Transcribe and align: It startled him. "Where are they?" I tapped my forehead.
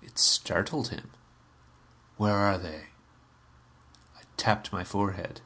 It 0.00 0.18
startled 0.18 0.88
him. 0.88 1.10
"Where 2.16 2.36
are 2.36 2.56
they?" 2.56 2.86
I 4.16 4.22
tapped 4.38 4.72
my 4.72 4.82
forehead. 4.82 5.42